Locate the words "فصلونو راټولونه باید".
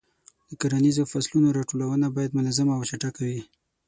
1.11-2.35